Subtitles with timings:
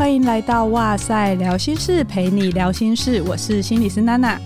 [0.00, 3.20] 欢迎来到哇塞聊心事，陪你聊心事。
[3.20, 4.40] 我是心理师娜娜。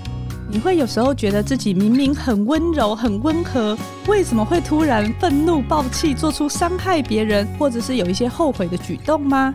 [0.50, 3.79] 你会有时候觉得自己明明很温柔、很温和，
[4.09, 9.55] 为什么会突然愤怒、暴气，做出伤害别人，或者是有一些后悔的举动吗？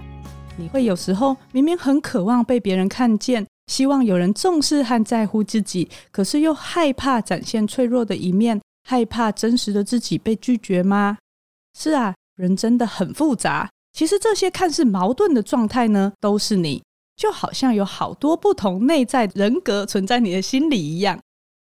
[0.56, 11.18] 你会有时候明明很渴望被别人看见，希望有人重视和在乎自己，可是又害怕展现脆弱的一面，害怕真实的自己被拒绝吗？
[11.78, 13.70] 是啊，人真的很复杂。
[13.92, 16.82] 其实这些看似矛盾的状态呢，都是你，
[17.16, 21.20] 就好像有好多不同内在人格存在你的心里一样。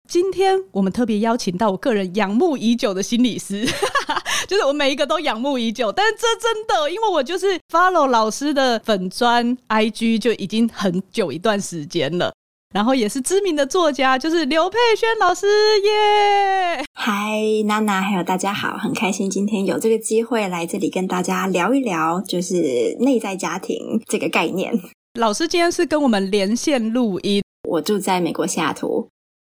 [0.09, 3.65] 今天我们特别邀请到我个人仰慕已久的心理师，
[4.47, 12.33] 就是我每一个都仰慕已久，但是这真的，因为我就是 follow 老师的粉专 IG 就已经很久一段时间了。
[12.73, 15.47] 然后也是知名的作家，就是刘佩轩老师
[15.83, 16.83] 耶。
[16.93, 24.73] 嗨，娜娜，还有大家好，很开心今天有这个机会来这里跟大家聊一聊，就是内在家庭这个概念。
[25.17, 29.07] 老师今天是跟我们连线录音，我住在美国西雅图。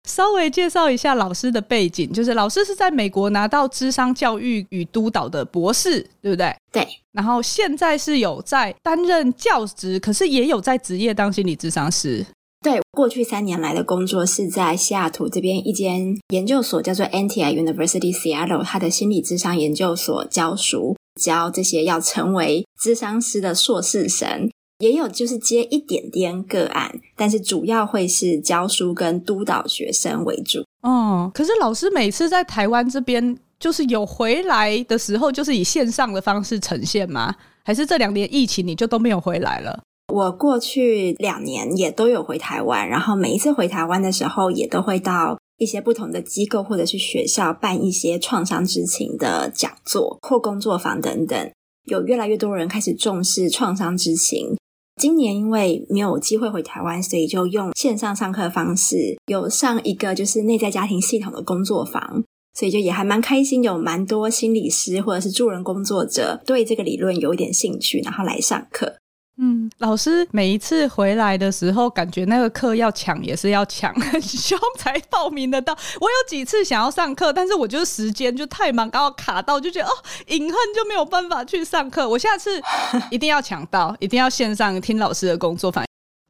[0.08, 6.54] 稍微介绍一下老师的背景，就是老师是在美国拿到智商教育与督导的博士，对不对？
[6.70, 6.86] 对。
[7.12, 12.26] 然后现在是有在担任教职，可是也有在职业当心理智商师。
[12.64, 24.48] 对，过去三年来的工作是在西雅图这边一间研究所，叫做 Anti University Seattle，它的心理智商研究所教书，教这些要成为智商师的硕士生，
[24.78, 30.64] 也有就是接一点点个案，但是主要会是教书跟督导学生为主。
[30.80, 37.34] 哦，可是老师每次在台湾这边，就是有回来的时候，就是以线上的方式呈现吗？
[37.62, 39.78] 还是这两年疫情你就都没有回来了？
[40.14, 51.50] 我过去两年也都有回台湾，然后每一次回台湾的时候，也都会到一些不同的机构或者是学校办一些创伤知情的讲座或工作坊等等。
[51.86, 54.56] 有越来越多人开始重视创伤知情。
[55.02, 62.22] 今年因为没有机会回台湾，所以就用线上上课方式，有上一个就是内在家庭系统的工作坊，
[62.56, 68.94] 所以就也还蛮开心，有蛮多心理师或者是助人工作者对这个理论有一点兴趣，然后来上课。
[69.36, 75.76] 嗯，老师每一次回来的时候，感觉那个课要抢也是要抢，很凶才报名得到。
[76.00, 79.92] 我有几次想要上课，但是我就是时间就太忙，刚好卡到，就觉得哦，
[80.28, 82.08] 隐恨就没有办法去上课。
[82.08, 82.62] 我下次
[83.10, 85.84] 一定要抢到，一定要线上听老师的工作坊。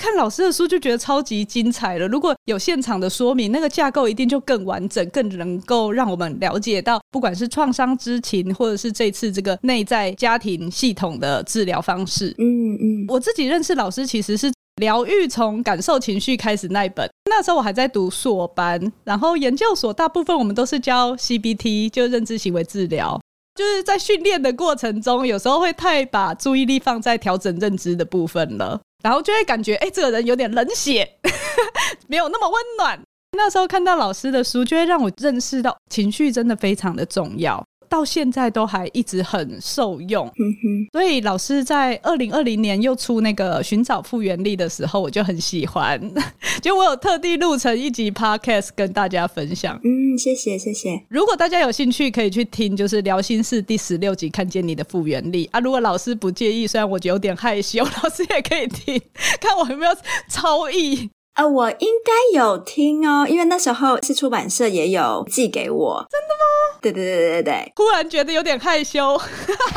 [0.05, 2.07] 看老师的书就觉得超级精彩了。
[2.07, 12.35] 如果有现场的说明，那个架构一定就更完整，更能够让我们了解到，不管是创伤知情，或者是这次这个内在家庭系统的治疗方式。
[12.37, 23.19] 嗯嗯，我自己认识老师其实是疗愈从感受情绪开始那一本，那时候我还在读硕班，然后研究所大部分我们都是教 CBT，就认知行为治疗，
[23.55, 28.79] 就是在训练的过程中，有时候会太把注意力放在调整认知的部分了。
[29.05, 31.07] 然后就会感觉，哎，这个人有点冷血，
[32.09, 32.99] 没有那么温暖。
[33.37, 37.63] 那时候看到老师的书，就会让我认识到情绪真的非常的重要。
[37.95, 40.89] 到现在都还一直很受用，嗯哼。
[40.93, 46.01] 所以老师在二零二零年又出那个寻找复原力的时候，我就很喜欢，
[46.61, 49.81] 就我有特地录成一集 podcast 跟大家分享。
[49.85, 51.01] 嗯，谢谢谢谢。
[51.09, 55.61] 如果大家有兴趣，可以去听，就是聊心事第十六集，看见你的复原力啊。
[55.61, 59.01] 如果老师不介意，虽然我有点害羞， 老师也可以听，
[59.41, 59.93] 看我有没有
[60.29, 61.09] 超译。
[61.35, 66.07] 呃，我应该有听哦，因为那时候是出版社也有寄给我。
[66.09, 66.79] 真的吗？
[66.81, 67.73] 对对对对对。
[67.75, 69.21] 忽然觉得有点害羞。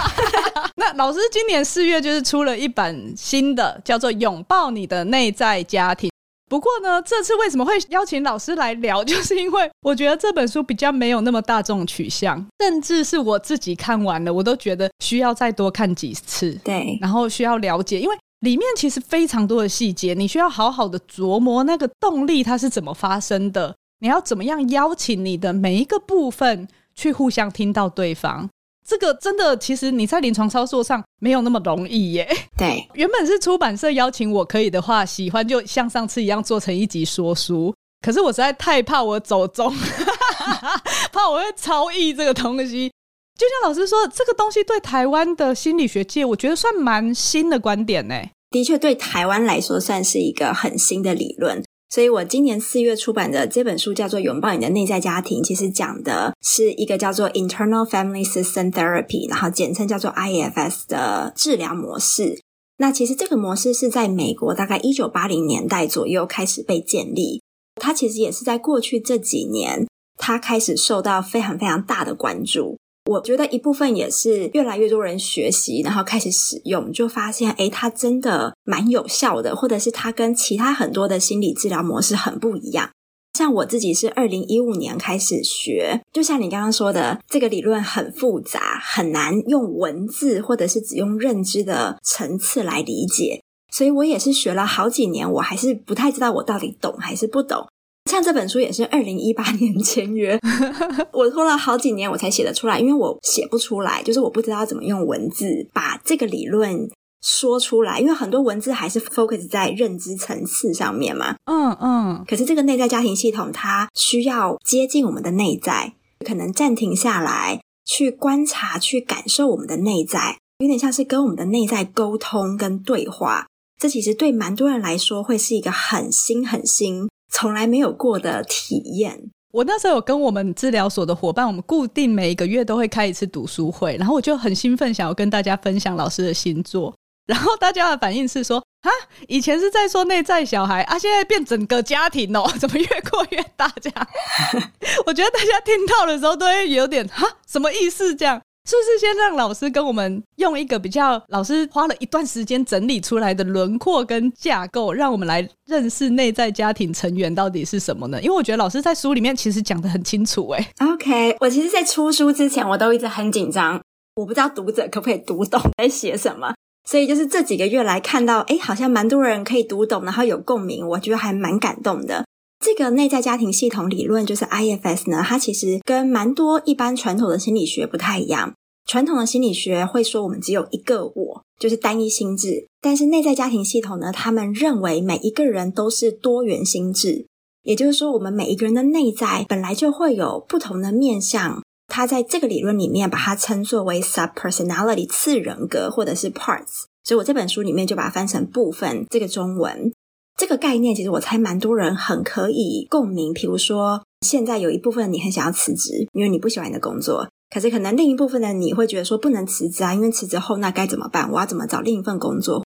[0.78, 6.10] 那老师今年四月就是出了一本新的，叫做《拥抱你的内在家庭》。
[6.48, 16.52] 不过呢，这次为什么会邀请老师来聊， 就是因为我觉得这本书比较没有那么大众取向，甚至是我自己看完了，我都觉得需要再多看几次。
[16.64, 18.16] 对，然后需要了解，因为。
[18.42, 28.50] 里面其实非常多的细节，你需要好好的琢磨那个动力它是怎么发生的，你要怎么样邀请你的每一个部分去互相听到对方。
[28.88, 32.26] 这个真的，其实你在临床操作上没有那么容易耶。
[32.58, 37.74] 对， 原本是出版社邀请我，可以的话，喜欢就像上次一样做成一集说书。
[38.02, 39.74] 可是我实在太怕我走中，
[41.12, 42.92] 怕我会超译这个东西。
[43.38, 48.16] 就像老师说，这个东西对台湾的心理学界，我觉得算蛮新的观点呢。
[48.50, 51.64] 的确，对台湾来说算是一个很新的理论。
[51.90, 62.42] 所以我今年四月出版的这本书叫做《拥抱你的内在家庭》，其实讲的是一个叫做 Internal Family System Therapy，然后简称叫做 IFS 的治疗模式。
[62.78, 67.42] 那其实这个模式是在美国大概一九八零年代左右开始被建立。
[67.76, 69.88] 它其实也是在过去这几年，
[70.18, 72.78] 它开始受到非常非常大的关注。
[73.08, 82.90] 我觉得一部分也是越来越多人学习，然后开始使用，就发现，诶，它真的蛮有效的，或者是它跟其他很多的心理治疗模式很不一样。
[83.38, 97.68] 像我自己是二零一五年开始学，就像你刚刚说的，这个理论很复杂，很难用文字或者是只用认知的层次来理解，所以我也是学了好几年，我还是不太知道我到底懂还是不懂。
[98.08, 100.40] 像这本书也是二零一八 年签约，
[101.12, 106.90] 我拖了好几年我才写得出来，因为我写不出来，就是我不知道怎么用文字把这个理论。
[107.20, 111.36] 说出来，因为很多文字还是 focus 在认知层次上面嘛。
[111.46, 112.24] 嗯嗯。
[112.28, 115.94] 可是这个内在家庭系统，它需要接近我们的内在，
[116.24, 123.48] 可能暂停下来，去观察、去感受我们的内在，有点像是跟我们的内在沟通跟对话。
[123.82, 129.32] 这其实对蛮多人来说，会是一个很新、很新、从来没有过的体验。
[129.52, 136.94] 我那时候有跟我们治疗所的伙伴，我们固定每一个月都会开一次读书会，然后我就很兴奋，想要跟大家分享老师的新作。
[137.28, 138.90] 然后大家的反应是说：“啊，
[139.28, 143.70] 以前是在说内在小孩啊，现在变整个家庭哦， 怎么越过越大？
[143.82, 144.08] 这样，
[145.06, 148.16] 我觉得大家听到的时候都会有点哈，什么意思？
[148.16, 158.22] 这样是不是先让老师跟我们用一个比较老师花了一段时间整理出来的轮廓跟架构，让我们来认识内在家庭成员到底是什么呢？
[158.22, 160.46] 因为我觉得老师在书里面其实讲得很清楚。
[160.50, 163.82] 哎，OK，我其实，在出书之前，我都一直很紧张，
[164.16, 166.54] 我不知道读者可不可以读懂在写什么。”
[166.84, 172.26] 所以就是这几个月来看到，诶，好像蛮多人可以读懂，然后有共鸣，我觉得还蛮感动的。
[172.60, 178.54] 这个内在家庭系统理论就是 IFS 呢，它其实跟蛮多一般传统的心理学不太一样。
[178.86, 187.28] 传统的心理学会说我们只有一个我，就是单一心智，但是内在家庭系统呢，他们认为每一个人都是多元心智，
[187.64, 191.62] 也就是说，我们每一个人的内在本来就会有不同的面向。
[191.90, 199.92] 他在这个理论里面把它称作为 subpersonality 次人格或者是 parts，所以我这本书里面就把它翻成部分这个中文。
[200.38, 203.34] 这个概念其实我猜蛮多人很可以共鸣。
[203.34, 211.32] 比如说，现在有一部分你很想要辞职，因为你不喜欢你的工作，可是可能另一部分的你会觉得说不能辞职啊，因为辞职后那该怎么办？
[211.32, 212.64] 我要怎么找另一份工作？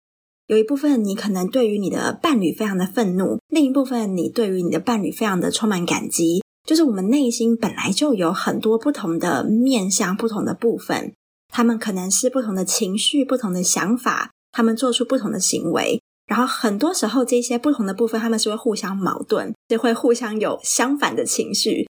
[0.47, 6.43] 有一部分你可能对于你的伴侣非常的愤怒，另一部分你对于你的伴侣非常的充满感激。
[6.67, 11.13] 就是我们内心本来就有很多不同的面向、不同的部分，
[11.47, 16.01] 他们可能是不同的情绪、不同的想法，他们做出不同的行为。
[16.31, 21.85] 然后很多时候，这些不同的部分，他们是会互相矛盾，就会互相有相反的情绪。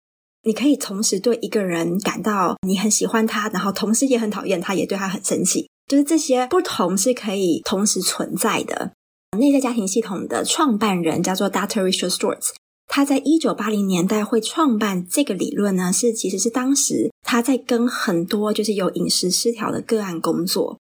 [0.45, 5.69] 你可以同时对一个人感到你很喜欢他，然后同时也很讨厌他，也对他很生气。
[5.87, 8.93] 就是这些不同是可以同时存在的。
[9.37, 11.83] 内在家庭系统的创办人叫做 Dr.
[11.83, 12.55] Richard Schwartz。
[12.87, 20.79] 他在一九八零年代会创办这个理论呢，是其实是当时他在跟很多就是有饮食失调的个案工作。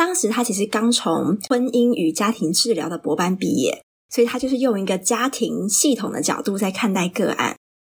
[0.00, 7.54] 当时他其实刚从婚姻与家庭治疗的博班毕业，所以他就是用一个家庭系统的角度在看待个案。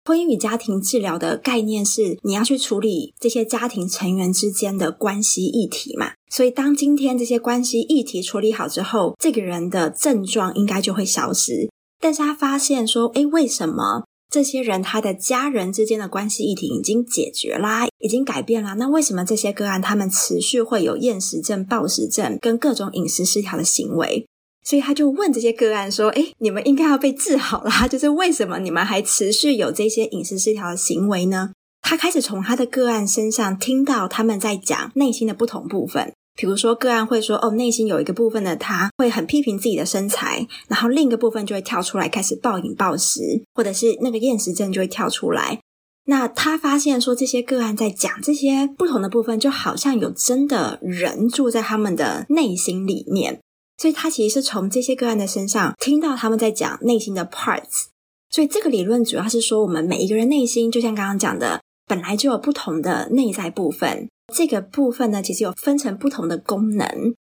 [0.06, 11.69] 婚姻与家庭治疗的概念是你要去处理这些家庭成员之间的关系议题嘛，所以当今天这些关系议题处理好之后，这个人的症状应该就会消失。
[12.00, 18.75] 但是他发现说，诶，为什么这些人他的家人之间的关系议题已经解决啦，已经改变啦？
[18.75, 24.25] 那为什么这些个案他们持续会有厌食症、暴食症跟各种饮食失调的行为？
[24.62, 31.50] 所以他就问这些个案说，诶，你们应该要被治好啦，就是为什么你们还持续有这些饮食失调的行为呢？
[31.83, 36.12] 他开始从他的个案身上听到他们在讲内心的不同部分。
[36.37, 43.20] 比如说，个案会说：“哦，内心有一个部分的他会很批评自己的身材，然后另一个部分就会跳出来开始暴饮暴食，
[43.54, 45.60] 或者是那个厌食症就会跳出来。”
[46.06, 53.40] 那他发现说，这些个案在讲这些不同的部分，就好像有真的人住在他们的内心里面，
[53.76, 57.88] 所以他其实是从这些个案的身上听到他们在讲内心的 parts。
[58.30, 64.08] 所以这个理论主要是说，我们每一个人内心，就像刚刚讲的，本来就有不同的内在部分。
[64.32, 66.87] 这个部分呢，其实有分成不同的功能，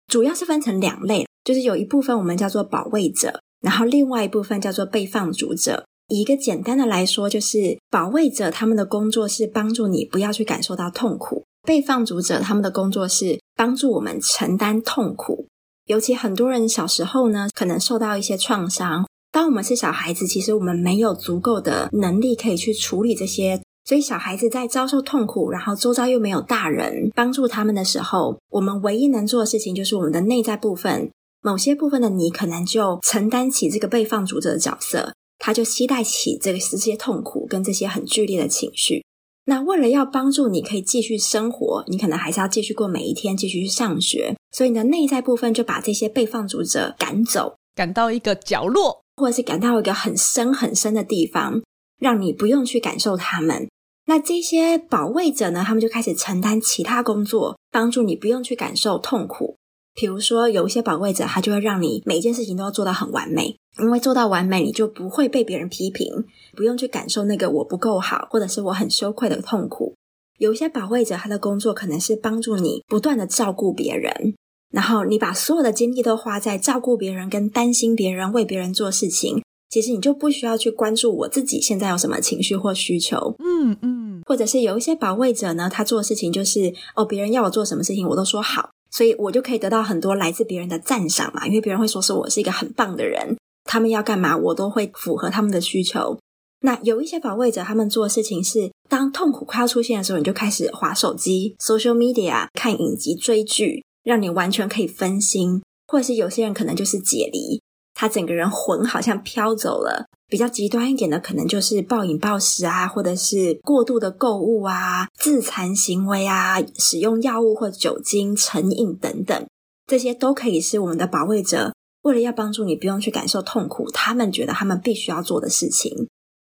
[0.07, 5.85] 主要是分成两类，就是有一部分我们叫做保卫者，然后另外一部分叫做被放逐者。
[6.09, 15.47] 以一个简单的来说，就是保卫者他们的工作是帮助你不要去感受到痛苦，被放逐者他们的工作是帮助我们承担痛苦。
[15.87, 23.61] 尤其很多人小时候呢，可能受到一些创伤，当我们是小孩子，其实我们没有足够的能力可以去处理这些。
[23.85, 31.11] 所以，小孩子在遭受痛苦，然后周遭又没有大人帮助他们的时候，我们唯一能做的事情就是我们的内在部分，
[31.43, 39.05] 某些部分的你可能就承担起这个被放逐者的角色，他就期待起这个这些痛苦跟这些很剧烈的情绪。
[39.47, 51.61] 那为了要帮助你可以继续生活，你可能还是要继续过每一天，继续去上学，所以你的内在部分就把这些被放逐者赶走，赶到一个角落，或者是赶到一个很深很深的地方，
[51.99, 53.69] 让你不用去感受他们。
[54.13, 59.57] 那这些保卫者呢，他们就开始承担其他工作，帮助你不用去感受痛苦。
[59.95, 69.95] 比如说，有一些保卫者，他就会让你每件事情都要做到很完美，因为做到完美，你就不会被别人批评，不用去感受那个我不够好，或者是我很羞愧的痛苦。
[70.37, 74.35] 有一些保卫者，他的工作可能是帮助你不断的照顾别人，
[74.71, 79.43] 然后你把所有的精力都花在照顾别人跟担心别人、为别人做事情，
[79.73, 83.35] 其实你就不需要去关注我自己现在有什么情绪或需求。
[83.39, 88.69] 嗯嗯，或者是有一些保卫者呢，他做的事情就是哦，别人要我做什么事情，我都说好。
[88.91, 96.19] 所以我就可以得到很多来自别人的赞赏嘛，因为别人会说是我是一个很棒的人，他们要干嘛我都会符合他们的需求。
[96.61, 107.63] 那有一些保卫者，他们做的事情是，当痛苦快要出现的时候，你就开始划手机、social media、看影集、追剧，让你完全可以分心，或者是有些人可能就是解离。
[107.95, 119.47] 他整个人魂好像飘走了，比较极端一点的，可能就是暴饮暴食啊，或者是过度的购物啊、自残行为啊、使用药物或酒精成瘾等等，
[119.87, 126.09] 这些都可以是我们的保卫者，为了要帮助你不用去感受痛苦，他们觉得他们必须要做的事情。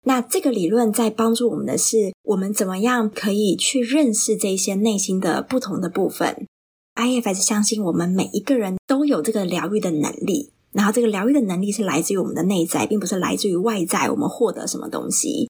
[0.07, 6.47] 那这个理论在帮助我们的是，我们怎么样可以去认识这些内心的不同的部分。
[6.95, 10.51] IFS 相信我们每一个人都有这个疗愈的能力。
[10.75, 14.09] 然后，这个疗愈的能力是来自于我们的内在，并不是来自于外在。
[14.09, 15.49] 我们获得什么东西？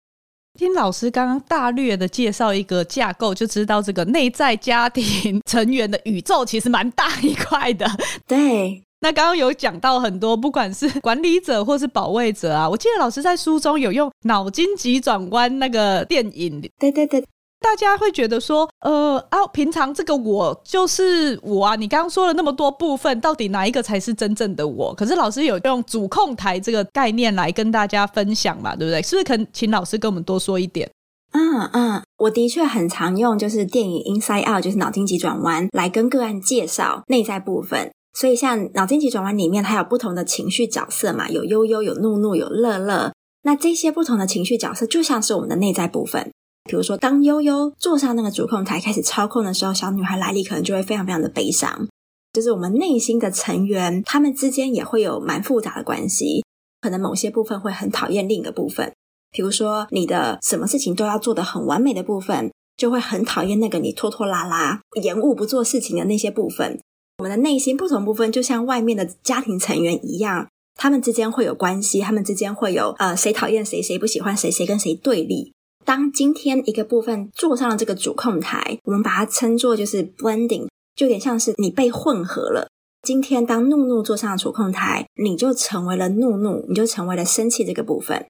[0.53, 7.85] 听老师刚刚大略的介绍一个架构，就知道这个内在家庭成员的宇宙其实蛮大一块的。
[8.27, 16.61] 对，那刚刚有讲到很多，不管是管理者或是保卫者啊，我记得老师在书中有用脑筋急转弯那个电影。
[16.79, 17.25] 对对对。
[17.65, 24.93] 大家会觉得说，呃啊，平常这个我就是我啊，你刚刚说了那么多部分，到底哪一个才是真正的我？
[24.93, 29.01] 可是老师有用主控台这个概念来跟大家分享嘛，对不对？
[29.01, 30.87] 是不是可请老师跟我们多说一点？
[31.31, 37.91] 嗯嗯，我的确很常用，就是电影 Inside Out，就是脑筋急转弯，来跟个案介绍内在部分。
[38.13, 43.11] 所以像脑筋急转弯里面，它有不同的情绪角色嘛，有悠悠，有怒怒，有乐乐。
[43.41, 46.31] 那这些不同的情绪角色，就像是我们的内在部分。
[46.65, 51.87] 比如说，当悠悠坐上那个主控台开始操控的时候，小女孩莱莉可能就会非常非常的悲伤。
[52.33, 56.43] 就是我们内心的成员，他们之间也会有蛮复杂的关系。
[56.81, 58.91] 可能某些部分会很讨厌另一个部分。
[59.31, 66.79] 比如说，你的什么事情都要做得很完美的部分，就会很讨厌那个你拖拖拉拉、延误不做事情的那些部分。
[67.19, 75.53] 我们的内心不同部分，就像外面的家庭成员一样，他们之间会有关系，他们之间会有呃，谁讨厌谁，谁不喜欢谁，谁跟谁对立。
[75.85, 82.67] 当今天一个部分坐上了这个主控台，我们把它称作就是 blending，就有点像是你被混合了。
[83.03, 88.25] 今天当怒怒坐上了主控台，你就成为了怒怒，你就成为了生气这个部分。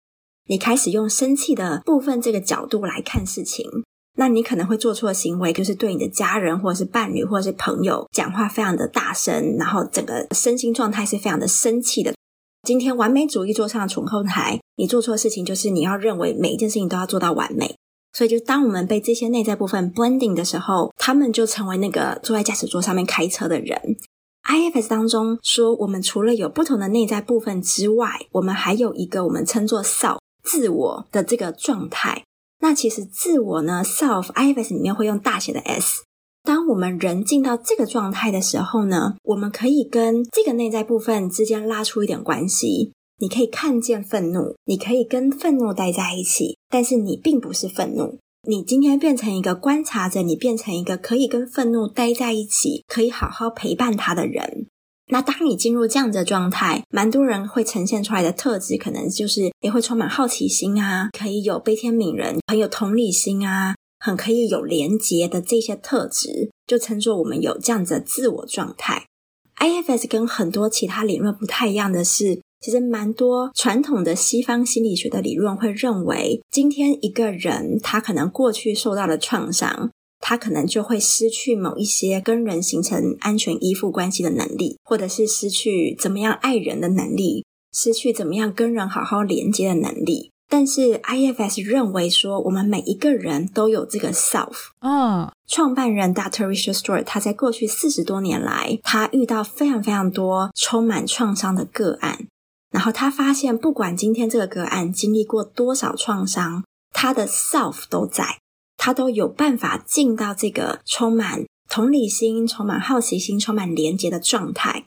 [0.47, 3.65] 你开始用生气的部分这个角度来看事情，
[4.17, 12.13] 那你可能会做错行为就是对你的家人或者是伴侣或者是朋友讲话非常的大声，然后整个身心状态是非常的生气的。
[12.65, 17.75] 今天完美主义坐上了主控台，你做错的事情就是你要认为每一件事情都要做到完美，
[18.12, 23.79] 所以就当我们被这些内在部分 blending 的时候，他们就成为那个坐在驾驶座上面开车的人。
[24.50, 32.24] IFS 当中说，我们除了有不同的内在部分之外，我们还有一个我们称作 self 自我的这个状态。
[32.62, 36.01] 那其实自我呢，self IFS 里面会用大写的 S。
[36.46, 42.94] 当我们人进到这个状态的时候呢，我们可以跟这个内在部分之间拉出一点关系。
[43.18, 48.20] 你可以看见愤怒，你可以跟愤怒待在一起，但是你并不是愤怒。
[48.48, 54.68] 你今天变成一个观察者，你变成一个可以跟愤怒待在一起，可以好好陪伴他的人。
[55.08, 63.75] 那当你进入这样的状态，蛮多人会呈现出来的特质，可能就是也会充满好奇心啊，可以有悲天悯人，很有同理心啊。
[64.00, 69.06] 很可以有连接的这些特质，就称作我们有这样子的自我状态。
[69.58, 90.32] IFS 跟很多其他理论不太一样的是，其实蛮多传统的西方心理学的理论会认为，今天一个人他可能过去受到了创伤，他可能就会失去某一些跟人形成安全依附关系的能力，或者是失去怎么样爱人的能力，失去怎么样跟人好好连接的能力。
[90.48, 94.68] 但是 IFS 认为说，我们每一个人都有这个 self。
[94.80, 96.48] 嗯，创办人 Dr.
[96.48, 102.28] Richard Stewart 他在过去四十多年来，他遇到非常非常多充满创伤的个案，
[102.72, 108.38] 然后他发现，不管今天这个个案经历过多少创伤，他的 self 都在。
[108.78, 114.84] 他都有办法进到这个充满同理心、充满好奇心、充满连接的状态。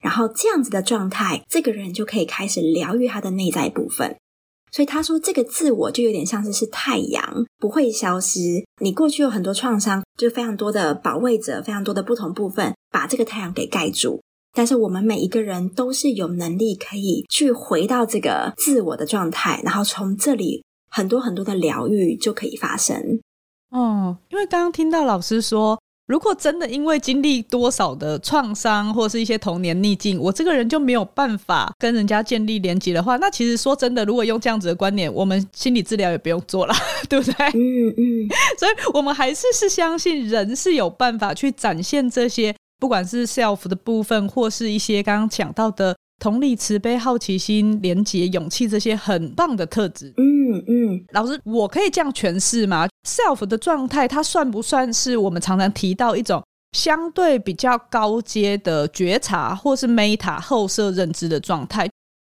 [0.00, 4.16] 然后这样子的状态，这个人就可以开始疗愈他的内在部分。
[4.72, 8.64] 所以他说，这个自我就有点像是是太阳，不会消失。
[8.80, 14.22] 你过去有很多创伤，就非常多的保卫者，非常多的不同部分，把这个太阳给盖住。
[14.54, 23.20] 但是我们每一个人都是有能力可以去回到这个自我的状态，然后从这里很多很多的疗愈就可以发生。
[23.70, 25.78] 哦，因为刚刚听到老师说。
[26.12, 36.74] 如果真的因为经历多少的创伤或是一些童年逆境，我这个人就没有办法跟人家建立连接的话，那其实说真的，如果用这样子的观点，我们心理治疗也不用做了，
[37.08, 37.46] 对不对？
[37.54, 38.28] 嗯嗯。
[38.60, 45.96] 所以我们还是是相信人是有办法去展现这些，不管是 self 的部分，或是一些刚刚讲到的。
[46.18, 50.12] 同理、慈悲、好奇心、廉洁、勇气，这些很棒的特质。
[50.16, 56.42] 嗯嗯，老师，我可以这样诠释吗？Self 的状态，它算不算是我们常常提到一种
[56.76, 61.88] 相对比较高阶的觉察，或是 Meta 后设认知的状态？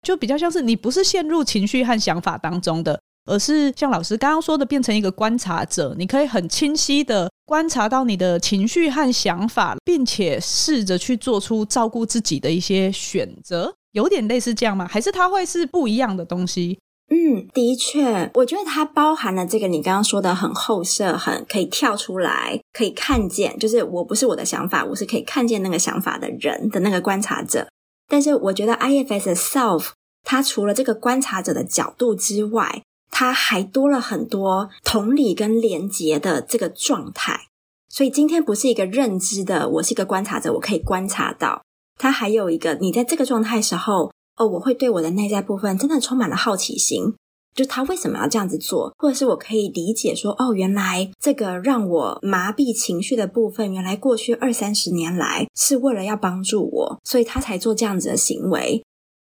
[0.03, 14.87] 就比较像是你不是陷入情绪和想法当中的，而是像老师刚刚说的，变成一个观察者，你可以很清晰的观察到你的情绪和想法，并且试着去做出照顾自己的一些选择，有点类似这样吗？
[14.89, 16.79] 还是它会是不一样的东西？
[17.09, 27.69] 嗯，的确，我觉得它包含了这个你刚刚说的很后设，很可以跳出来，可以看见，就是我不是我的想法，我是可以看见那个想法的人的那个观察者。
[28.09, 29.91] 但是我觉得 IFS 的 Self，
[30.25, 32.83] 它除了这个观察者的角度之外，
[33.19, 37.47] 它还多了很多同理跟连结的这个状态，
[37.89, 41.63] 所以今天不是一个认知的，我是一个观察者，我可以观察到，
[41.99, 47.15] 它还有一个，你在这个状态时候，哦，我会对我的内在部分真的充满了好奇心，
[47.55, 58.85] 就他为什么要这样子做，或者是我可以理解说，哦，原来这个让我麻痹情绪的部分，原来过去二三十年来是为了要帮助我，所以他才做这样子的行为。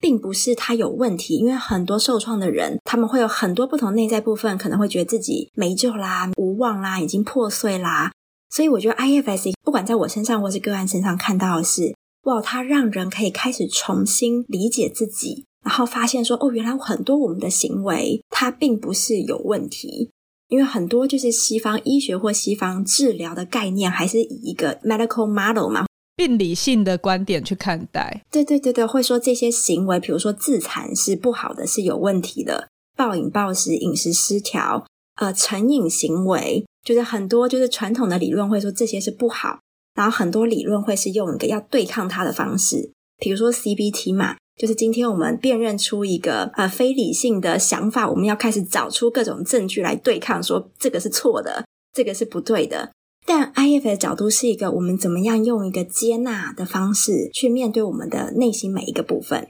[0.02, 8.12] 并不是他有问题，因为很多受创的人，他们会有很多不同内在部分，可能会觉得自己没救啦、无望啦、已经破碎啦。
[8.50, 20.10] 所以我觉得 IFS 不管在我身上或是个案身上看到的是，哇，它让人可以开始重新理解自己，然后发现说，哦，原来很多我们的行为它并不是有问题，
[20.50, 25.86] 因为很多就是西方医学或西方治疗的概念，还是以一个 medical model 嘛。
[26.16, 39.60] 病理性的观点去看待，对对对对，会说这些行为，比如说自残是不好的，是有问题的；暴饮暴食、饮食失调，呃，成瘾行为，就是很多就是传统的理论会说这些是不好，
[39.96, 52.92] 然后很多理论会是用一个要对抗它的方式，比如说 CBT 嘛，就是今天我们辨认出一个呃非理性的想法，我们要开始找出各种证据来对抗，说这个是错的，这个是不对的。
[53.26, 59.50] 但 IF 的角度是一个，我们怎么样用一个接纳的方式去面对我们的内心每一个部分。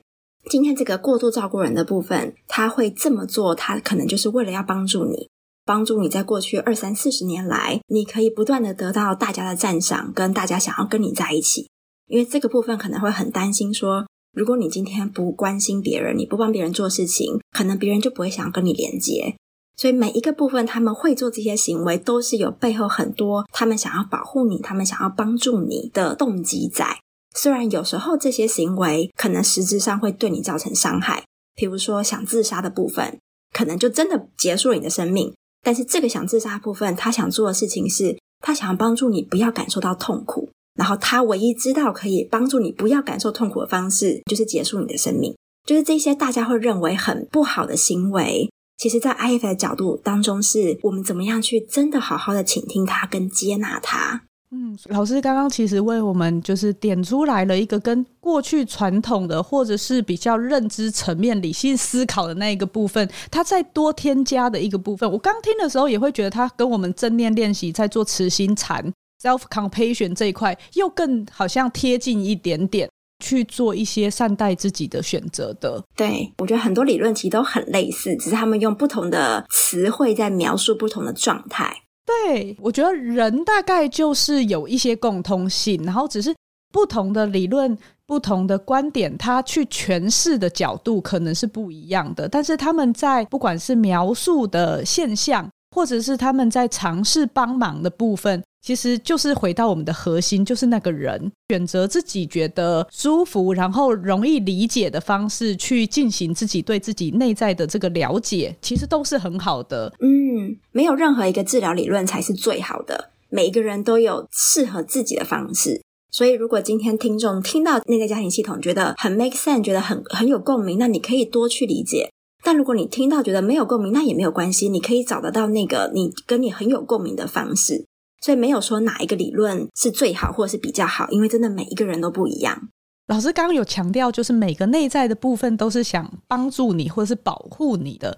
[0.50, 5.30] 今天这个过度照顾人的部分，他会这么做，他可能就是为了要帮助你，
[5.66, 11.68] 帮助你在过去二三四十年来，你可以不断的得到大家的赞赏，跟大家想要跟你在一起。
[12.08, 19.36] 因为这个部分可能会很担心说，如果你今天不关心别人，你不帮别人做事情，可能别人就不会想要跟你连接。
[19.78, 27.00] 所以每一个部分，他们会做这些行为，都是有背后很多他们想要保护你、他们想要帮助你的动机在。
[27.34, 31.24] 虽然有时候这些行为可能实质上会对你造成伤害，
[31.56, 33.18] 比如说想自杀的部分，
[33.54, 35.34] 可能就真的结束了你的生命。
[35.64, 40.50] 但是这个想自杀部分，他想做的事情是，他想要帮助你不要感受到痛苦。
[40.76, 45.36] 然后他唯一知道可以帮助你不要感受痛苦的方式，就是结束你的生命。
[45.66, 48.50] 就是这些大家会认为很不好的行为。
[48.82, 54.24] 其实，在 IF 的角度当中，是我们怎么样去真的好好的倾听他，跟接纳他。
[54.50, 65.10] 嗯，老师刚刚其实为我们就是点出来了一个跟过去传统的，或者是比较认知层面、理性思考的那一个部分，它再多添加的一个部分。
[65.12, 68.92] 我刚听的时候也会觉得，它跟我们正念练习在做慈心禅
[69.22, 72.90] （self compassion） 这一块，又更好像贴近一点点。
[73.22, 75.82] 去做一些善待自己的选择的。
[75.96, 81.74] 对，我觉得很多理论其实都很类似，只是他们用不同的词汇在描述不同的状态。
[82.06, 86.36] 对，我觉得人大概就是有一些共通性，然后只是
[86.74, 92.28] 不同的理论、不同的观点，他去诠释的角度可能是不一样的。
[92.28, 109.92] 但是他们在不管是描述的现象，或者是他们在尝试帮忙的部分，其实就是回到我们的核心，就是那个人选择自己觉得舒服，然后容易理解的方式去进行自己对自己内在的这个了解，其实都是很好的。
[110.00, 115.82] 嗯，没有任何一个治疗理论才是最好的，每一个人都有适合自己的方式。
[116.12, 122.12] 所以，如果今天听众听到内在家庭系统觉得很 make sense，觉得很很有共鸣，那你可以多去理解。
[122.44, 127.86] 但如果你听到觉得没有共鸣，那也没有关系，你可以找得到那个你跟你很有共鸣的方式。
[128.22, 132.70] 所以没有说哪一个理论是最好或者是比较好，因为真的每一个人都不一样。
[133.08, 138.18] 老师刚刚有强调，就是每个内在的部分都是想帮助你或者是保护你的。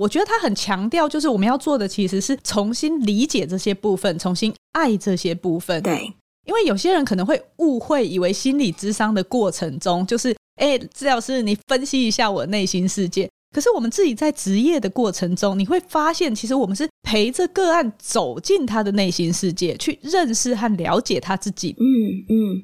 [0.00, 5.82] 我觉得他很强调，就是我们要做的其实是重新理解这些部分，重新爱这些部分。
[5.82, 6.12] 对，
[6.46, 13.28] 因为有些人可能会误会，以为心理智商的过程中，就是哎，治疗师你分析一下我内心世界。
[13.54, 21.74] 可是我们自己在职业的过程中，你会发现，其实我们是陪着个案走进他的内心世界，去认识和了解他自己。
[21.78, 21.84] 嗯
[22.28, 22.62] 嗯，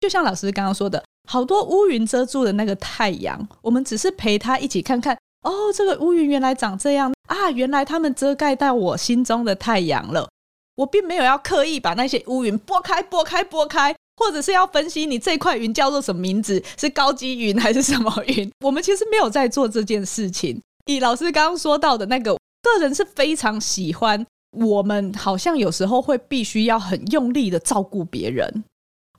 [0.00, 5.16] 就像老师刚刚说的，好多乌云遮住的那个太阳，我们只是陪他一起看看。
[5.42, 7.50] 哦，这个乌云原来长这样啊！
[7.52, 10.28] 原来他们遮盖到我心中的太阳了。
[10.74, 13.94] 我并没有要刻意把那些乌云拨开、拨开、拨开。
[14.16, 18.50] 或者是要分析你这块云叫做什么名字，是高级云还是什么云？
[18.64, 20.60] 我们其实没有在做这件事情。
[20.86, 24.24] 以老师刚刚说到的那个，个人是非常喜欢。
[24.52, 28.64] 我们好像有时候会必须要很用力的照顾别人，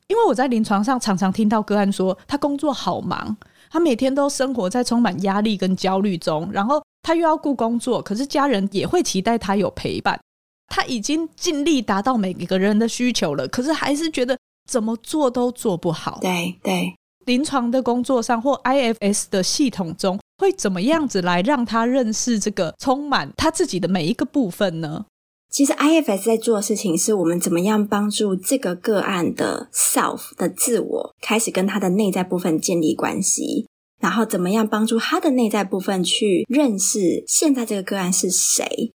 [0.08, 3.38] 因为我在临床上常常听到个案说，他工作好忙，
[3.70, 10.20] 他每天都生活在充满压力跟焦虑中，然后他又要顾工作，可是家人也会期待他有陪伴。
[10.70, 14.36] 他已经尽力达到每一个人的需求了，可是还是觉得。
[14.68, 16.20] 怎么做都做不好。
[16.22, 16.94] 对对，
[17.26, 25.06] 临床的工作上或 IFS 的系统中，会怎么样子来让他认识这个充满他自己的每一个部分呢？
[25.50, 33.66] 其实 IFS 在做的事情是我们怎么样帮助这个个案的 self 的自我开始跟他的内在部分建立关系，
[34.02, 38.92] 然后怎么样帮助他的内在部分去认识现在这个个案是谁。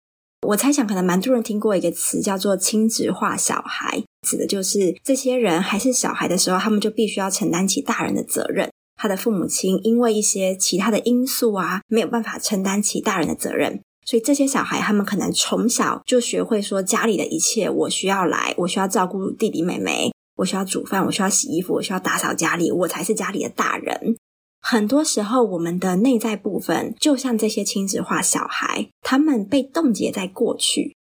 [0.46, 8.70] 我猜想，可能蛮多人听过一个词，叫做“亲职化小孩”，指的就是这些人还是小孩的时候，他们就必须要承担起大人的责任。
[8.96, 24.16] 他的父母亲因为一些其他的因素啊，没有办法承担起大人的责任，所以这些小孩他们可能从小就学会说，家里的一切我需要来，我需要照顾弟弟妹妹，我需要煮饭，我需要洗衣服，我需要打扫家里，我才是家里的大人。
[24.61, 30.97] 很多时候，我们的内在部分就像这些亲子化小孩，他们被冻结在过去。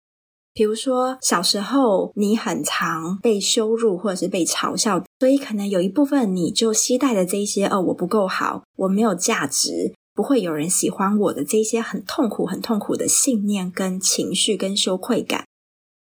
[0.54, 15.44] 比如说，小时候你很常被羞辱或者是被嘲笑，所以可能有一部分你就携带着这些“哦，我不够好，我没有价值，不会有人喜欢我的”这些很痛苦、很痛苦的信念跟情绪跟羞愧感。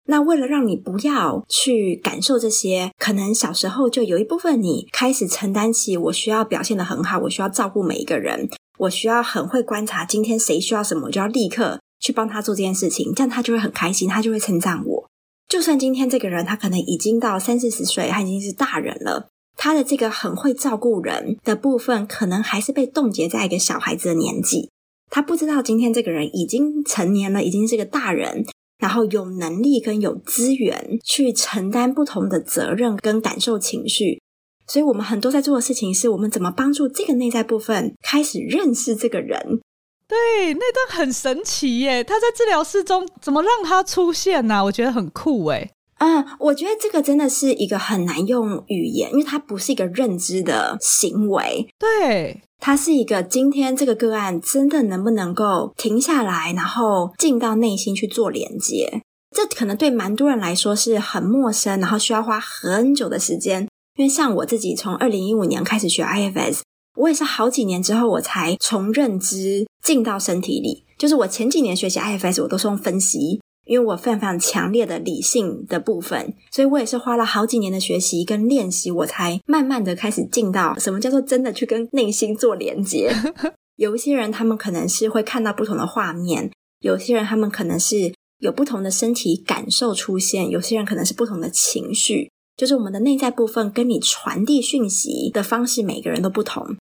[0.07, 15.09] 那为了让你不要去感受这些，可能小时候就有一部分你开始承担起，我需要表现得很好，我需要照顾每一个人，我需要很会观察今天谁需要什么，我就要立刻去帮他做这件事情，这样他就会很开心，他就会称赞我。
[15.49, 24.71] 就算今天这个人他可能已经到三四十岁，他已经是大人了，他的这个很会照顾人的部分，可能还是被冻结在一个小孩子的年纪，
[25.11, 28.45] 他不知道今天这个人已经成年了，已经是个大人。
[28.79, 34.21] 然后有能力跟有资源去承担不同的责任跟感受情绪，
[34.67, 39.61] 所以我们很多在做的事情是我们怎么帮助这个内在部分开始认识这个人。
[40.09, 42.05] 对，那段很神奇耶！
[42.05, 45.69] 他在治疗室中怎么让他出现呢、我觉得很酷诶。
[45.99, 51.69] 嗯，我觉得这个真的是一个很难用语言，因为它不是一个认知的行为。
[51.79, 52.43] 对。
[52.59, 59.03] 它是一个今天这个个案真的能不能够停下来，然后进到内心去做连接？
[59.31, 63.69] 这可能对蛮多人来说是很陌生，然后需要花很久的时间。
[63.99, 66.61] 因为像我自己从二零一五年开始学 IFS，
[66.97, 70.85] 我也是好几年之后我才从认知进到身体里。
[70.99, 73.41] 就是我前几年学习 IFS，我都是用分析。
[73.67, 83.13] 因为我非常强烈的理性的部分，所以我也是花了好几年的学习跟练习，我才慢慢的开始进到什么叫做真的去跟内心做连接。
[83.77, 86.49] 有一些人，他们可能是会看到不同的画面；
[86.81, 92.31] 有些人，他们可能是有不同的身体感受出现；有些人可能是不同的情绪。
[92.57, 96.77] 就是我们的内在部分跟你传递讯息的方式，每个人都不同。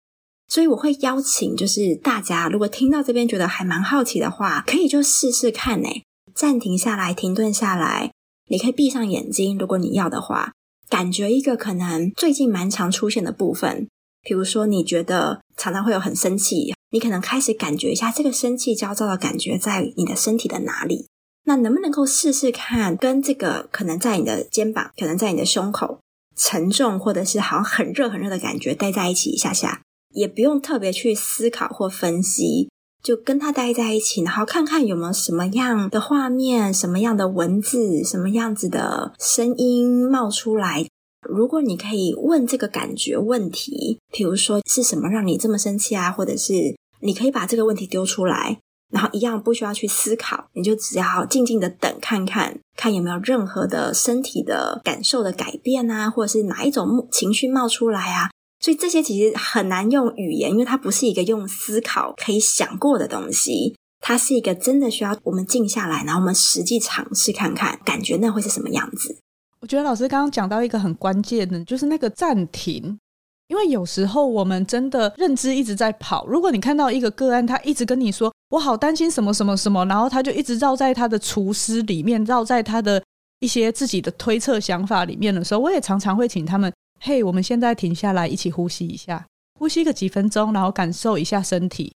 [0.48, 6.04] 所以我会邀请，就是大家如果听到这边觉得还蛮好奇的话，可以就试试看诶
[6.36, 8.12] 暂停下来，停顿下来，
[8.50, 10.54] 你可以闭上眼睛，如果你要的话，
[10.90, 13.88] 感觉一个可能最近蛮常出现的部分，
[14.22, 21.08] 比如说你觉得常常会有很生气，你可能开始感觉一下这个生气、焦躁的感觉在你的身体的哪里，
[21.46, 26.00] 那能不能够试试看，跟这个可能在你的肩膀，可能在你的胸口
[26.36, 32.70] 沉重，或者是好像很热很热的感觉待在一起一下下，也不用特别去思考或分析，
[33.04, 40.88] 就跟他待在一起，然后看看有没有什么样的画面、什么样的文字、什么样子的声音冒出来。
[41.30, 46.54] 如果你可以问这个感觉问题，比如说是什么让你这么生气啊，或者是
[47.02, 48.60] 你可以把这个问题丢出来。
[48.92, 58.30] 然后一样不需要去思考，你就只要静静的等，看看看有没有任何的身体的感受的改变啊，或者是哪一种情绪冒出来啊。
[58.64, 69.18] 所以这些其实很难用语言，因为它不是一个用思考可以想过的东西，它是一个真的需要我们静下来，然后我们实际尝试看看，感觉那会是什么样子。
[69.60, 72.98] 我觉得老师刚刚讲到一个很关键的，就是那个暂停。
[73.50, 76.26] 因为有时候我们真的认知一直在跑。
[76.26, 83.04] 如果你看到一个个案，他一直跟你说“我好担心什么什么什么”，然后他就一直绕在他的厨师里面，绕在他的
[83.42, 86.74] 一些自己的推测想法里面的时候，我也常常会请他们
[87.06, 89.28] ：“嘿，我们现在停下来，一起呼吸一下，
[89.60, 91.94] 呼吸个几分钟，然后感受一下身体。”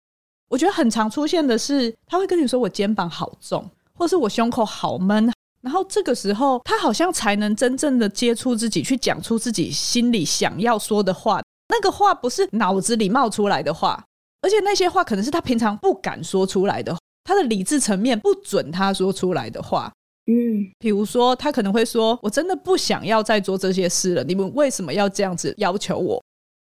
[0.50, 3.64] 我觉得很常出现的是，他会跟你说：“我肩膀好重，
[3.94, 11.40] 或是我胸口好闷。”然后这个时候，他好像才能真正的接触自己，去讲出自己心里想要说的话。
[11.68, 14.04] 那个话不是脑子里冒出来的话，
[14.42, 19.92] 而且那些话可能是他平常不敢说出来的，他的理智层面不准他说出来的话。
[20.26, 26.22] 嗯，比如说他可能会说：“我真的不想要再做这些事了，你们为什么要这样子要求我？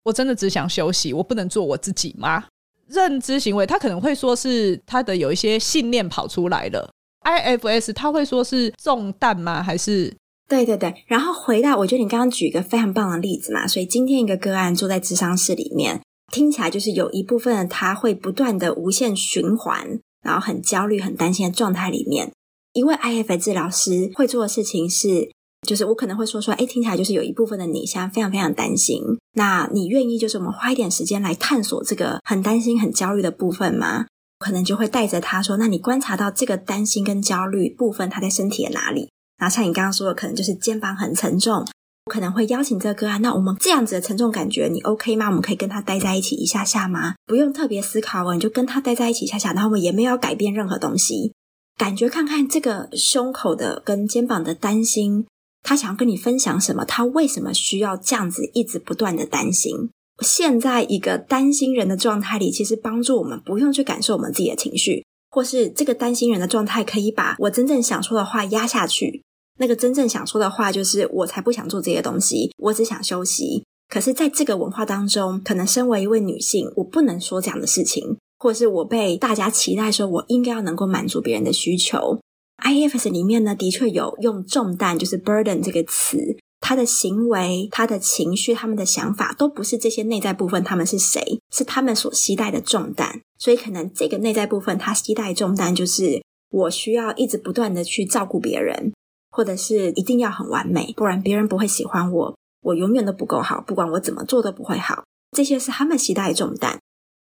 [0.03, 2.45] 我真的只想休息，我不能做我自己吗？”
[2.87, 6.89] 认知行为，他可能会说是他的有一些信念跑出来了。
[7.25, 9.61] IFS 他会说是中弹吗？
[9.61, 10.13] 还是？
[10.49, 16.01] 对对对，然后回到我觉得你刚刚举一个非常棒的例子嘛，所以今天一个个案坐在智商室里面，
[16.33, 22.31] 听起来就是有一部分他会不断的无限循环，然后很焦虑、很担心的状态里面。
[22.73, 25.29] 一位 IFS 治疗师会做的事情是，
[25.67, 29.01] 就是我可能会说说，哎，听起来就是有一部分的你现在非常非常担心，
[29.33, 34.05] 那你愿意就是我们花一点时间来探索这个很担心、很焦虑的部分吗？
[34.39, 39.11] 可能就会带着他说：“那你观察到这个担心跟焦虑部分，它在身体的哪里？
[39.37, 41.59] 然后像你刚刚说的，可能就是肩膀很沉重，
[42.05, 43.21] 我可能会邀请这个个案。
[43.21, 45.27] 那我们这样子的沉重感觉，你 OK 吗？
[45.27, 47.13] 我们可以跟他待在一起一下下吗？
[47.27, 51.33] 不用特别思考哦，你就跟他待在一起一下下，然后我们也没有改变任何东西，
[51.77, 55.25] 感觉看看这个胸口的跟肩膀的担心，
[55.63, 56.85] 他想要跟你分享什么？
[56.85, 59.89] 他为什么需要这样子一直不断的担心？”
[60.21, 69.23] 现在一个担心人的状态里，其实帮助我们不用去感受我们自己的情绪，或是这个担心人的状态可以把我真正想说的话压下去。
[69.59, 73.63] 那个真正想说的话就是：我才不想做这些东西，我只想休息。
[73.89, 82.17] 可是，在这个文化当中，可能身为一位女性，我不能说这样的事情，或是我被大家期待说，我应该要能够满足别人的需求。
[82.57, 86.17] IFS 里面呢，的确有用重担，就是 burden 这个词。
[86.59, 90.63] 他的行为、他的情绪、他们的想法，都不是这些内在部分。
[90.63, 91.39] 他们是谁？
[91.53, 93.21] 是他们所携带的重担。
[93.37, 98.91] 所以，可能这个内在部分，他携带的重担就是我需要一直不断的去照顾别人，
[99.29, 102.35] 或者是一定要很完美，不然别人不会喜欢我。
[102.63, 105.03] 我永远都不够好，不管我怎么做都不会好。
[105.31, 106.79] 这些是他们携带的重担。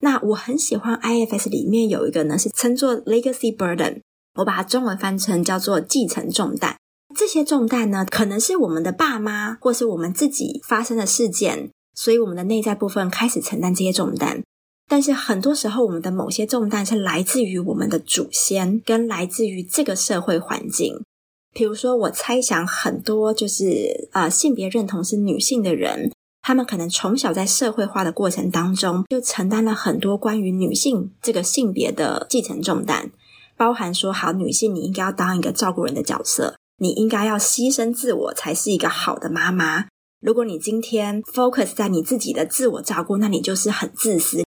[0.05, 4.03] 那我很喜欢 IFS 里面有一个呢，是称作 Legacy Burden，
[4.35, 6.77] 我把它中文翻成叫做继承重担。
[7.17, 14.43] 这些重担呢，可能是我们的爸妈，或是我们自己发生的事件，所以我们的内在部分开始承担这些重担。
[14.87, 21.03] 但是很多时候，我们的某些重担是来自于我们的祖先，跟来自于这个社会环境。
[21.55, 26.13] 比如说，我猜想很多就是呃性别认同是女性的人，
[26.47, 33.11] 他们可能从小在社会化的过程当中，就承担了很多关于女性这个性别的继承重担，
[33.57, 36.57] 包含说，好，女性你应该要当一个照顾人的角色。
[36.77, 39.87] 你应该要牺牲自我，才是一个好的妈妈。
[40.21, 44.45] 如果你今天 focus 在你自己的自我照顾，那你就是很自私。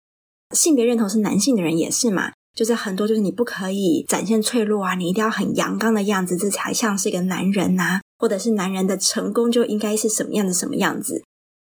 [0.54, 11.22] 性别认同是男性的人也是嘛，就是很多就是你不可以展现脆弱啊，你一定要很阳刚的样子，这才像是一个男人呐，或者是男人的成功就应该是什么样的什么样子。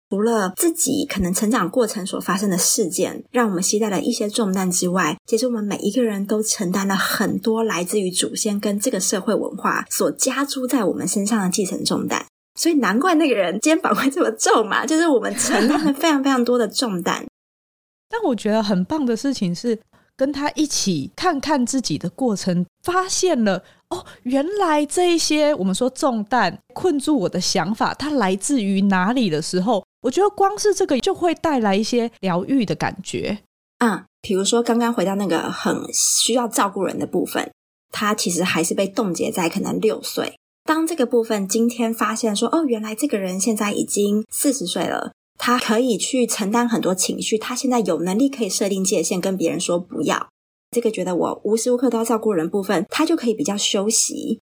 [0.10, 12.26] 除了自己可能成长过程所发生的事件，让我们携带了一些重担之外，其实我们每一个人都承担了很多来自于祖先跟这个社会文化所加诸在我们身上的继承重担。
[12.60, 17.26] 所以难怪那个人肩膀会这么重嘛，就是我们承担了非常非常多的重担。
[18.10, 19.78] 但我觉得很棒的事情是，
[20.15, 23.62] 跟他一起看看自己的过程，发现了。
[23.89, 33.39] 哦，原来这一些我们说重担困住我的想法，它来自于哪里的时候，我觉得光是这个就会带来一些疗愈的感觉。
[33.79, 37.51] 嗯，比如说刚刚回到那个很需要照顾人的部分，
[37.91, 40.38] 他其实还是被冻结在可能六岁。
[40.63, 50.27] 当这个部分今天发现说，哦，原来这个人现在已经四十岁了，他可以去承担很多情绪，他现在有能力可以设定界限，跟别人说不要。
[50.71, 54.41] 这个觉得我无时无刻都要照顾人部分，他就可以比较休息。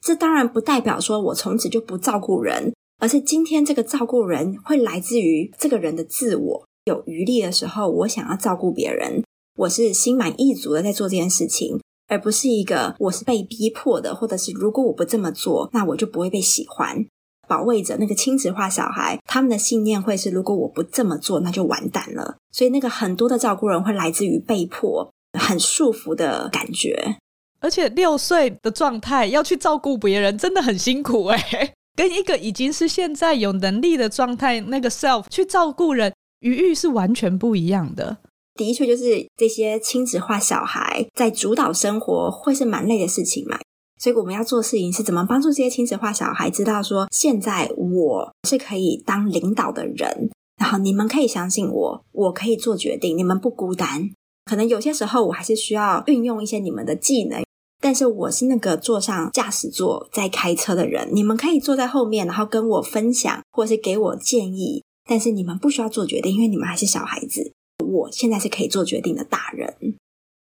[0.00, 6.64] 这当然不代表说我从此就不照顾人，而是今天这个照顾人会来自于这个人的自我。
[6.84, 9.22] 有余力的时候，我想要照顾别人，
[9.56, 17.04] 我是心满意足的在做这件事情，而不是一个我是被逼迫的，或者是如果我不这么做，那我就不会被喜欢。
[17.48, 22.36] 保卫者那个亲子化小孩，他们的信念会是：如果我不这么做，那就完蛋了。
[22.52, 25.10] 所以那个很多的照顾人会来自于被迫。
[25.38, 27.18] 很束缚的感觉，
[27.60, 31.74] 而且六岁的状态要去照顾别人，真的很辛苦诶。
[31.96, 38.18] 跟一个已经是现在有能力的状态，那个 self 去照顾人，余裕是完全不一样的。
[38.54, 43.58] 的确，就是这些亲子化小孩在主导生活，会是蛮累的事情嘛。
[43.98, 50.30] 所以我们要做事情是怎么帮助这些亲子化小孩知道说，现在我是可以当领导的人，
[50.60, 54.10] 然后你们可以相信我，我可以做决定，你们不孤单。
[54.44, 57.42] 可能有些时候我还是需要运用一些你们的技能，
[57.86, 67.52] 但是我是那个坐上驾驶座在开车的人，你们可以坐在后面，然后跟我分享或是给我建议，但是你们不需要做决定，因为你们还是小孩子。
[67.86, 69.72] 我现在是可以做决定的大人。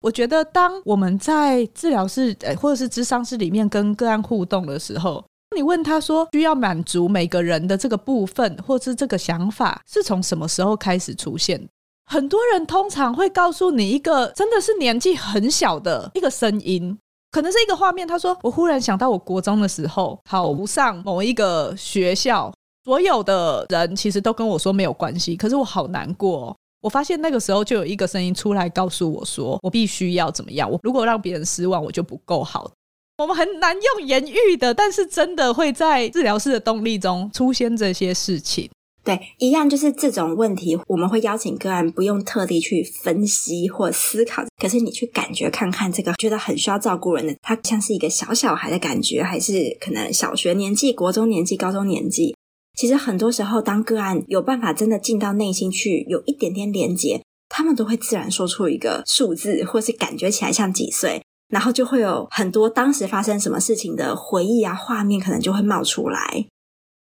[0.01, 5.23] 我觉得当我们在治疗室或者是咨商室里面跟个案互动的时候，
[5.55, 11.69] 你问他说需要满足每个人的这个部分，或是这个想法是从什么时候开始出现？
[12.07, 16.97] 很多人通常会告诉你一个真的是年纪很小的一个声音，
[17.31, 18.07] 可能是一个画面。
[18.07, 22.51] 他说：“我忽然想到，我国中的时候考不上某一个学校，
[22.85, 26.55] 所有的人其实都跟我说没有关系，可是我好难过。
[26.81, 30.69] 我发现那个时候就有一个声音出来告诉我说，我必须要怎么样？
[30.69, 32.71] 我如果让别人失望，我就不够好。
[33.17, 38.69] 我们很难用言语的，但是真的会在治疗室的动力中出现这些事情。”
[39.09, 52.35] 对，一样就是这种问题，我们会邀请个案不用特地去分析或思考，可是你去感觉看看这个觉得很需要照顾人的，他像是一个小小孩的感觉，还是可能小学年纪、国中年纪、高中年纪？
[52.77, 66.45] 其实很多时候，当个案有办法真的进到内心去，有一点点连接，他们都会自然说出一个数字，或是感觉起来像几岁，然后就会有很多当时发生什么事情的回忆啊、画面，可能就会冒出来。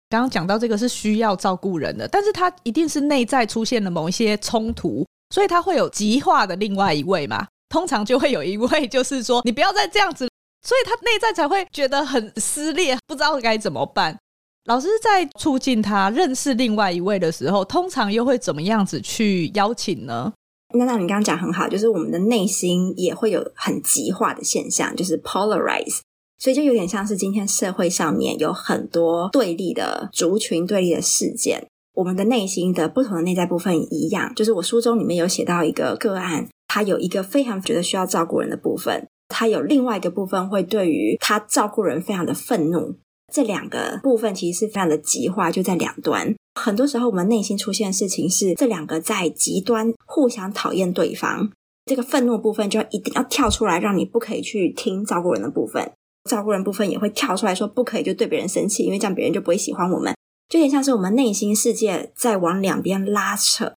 [0.09, 7.47] 刚刚讲到这个是需要照顾人的，但是他一定是内在出现了某一些冲突，所以他会有极化的另外一位嘛。
[7.69, 10.27] 通常就会有一位就是说你不要再这样子，
[10.67, 14.17] 所以他内在才会觉得很撕裂，不知道该怎么办。
[14.65, 20.33] 老师在促进他认识另外一位的时候，通常又会怎么样子去邀请呢？
[20.75, 26.01] 那那你刚刚讲很好，就是我们的内心也会有很极化的现象，就是 polarize。
[26.39, 34.33] 所以就有点像是今天社会上面有很多对立的族群、对立的事件，我们的内心的不同的内在部分一样。
[34.35, 42.95] 就是我书中里面有写到一个个案，他有一个非常觉得需要照顾人的部分，他有另外一个部分会对于他照顾人非常的愤怒。
[43.33, 46.35] 这两个部分其实是非常的极化，就在两端。
[46.55, 51.51] 很多时候我们内心出现的事情是这两个在极端互相讨厌对方，
[51.85, 55.93] 这个愤怒部分就一定要跳出来，让你不可以去听照顾人的部分。
[56.29, 60.15] 照顾人部分也会跳出来说不可以，就对别人生气，因为这样别人就不会喜欢我们，
[60.49, 63.73] 就有点像是我们内心世界在往两边拉扯。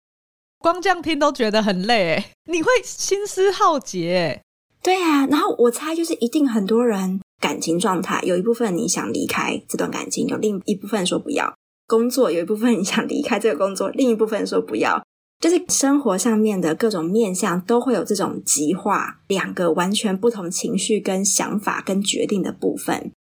[0.60, 4.42] 光这样听都觉得很累，你会心思耗竭。
[4.84, 11.54] 对啊，然后我猜就是一定很多人感情状态有一部分你想离开这段感情，有另一部分说不要
[11.88, 15.04] 工作，有一部分你想离开这个工作，另一部分说不要。
[15.42, 23.12] 就是生活上面的各种面向都会有这种极化，两个完全不同情绪跟想法跟决定的部分。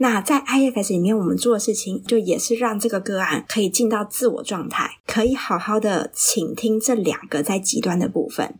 [0.00, 8.56] 那在 IFS 里面，我们做的事情就也是让这个个案可以进到自我状态，可以好好的倾听这两个在极端的部分。